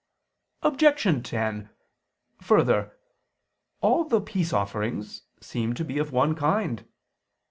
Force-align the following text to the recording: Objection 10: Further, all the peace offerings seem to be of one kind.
Objection 0.63 1.21
10: 1.21 1.69
Further, 2.41 2.97
all 3.81 4.03
the 4.03 4.19
peace 4.19 4.51
offerings 4.51 5.25
seem 5.41 5.75
to 5.75 5.85
be 5.85 5.99
of 5.99 6.11
one 6.11 6.33
kind. 6.33 6.87